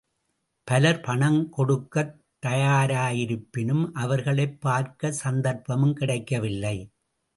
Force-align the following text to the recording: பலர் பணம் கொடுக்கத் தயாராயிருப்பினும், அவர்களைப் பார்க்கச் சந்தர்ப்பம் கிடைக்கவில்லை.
பலர் 0.63 0.99
பணம் 0.99 1.49
கொடுக்கத் 1.49 2.15
தயாராயிருப்பினும், 2.45 3.91
அவர்களைப் 3.93 4.61
பார்க்கச் 4.61 5.13
சந்தர்ப்பம் 5.13 5.93
கிடைக்கவில்லை. 5.93 6.77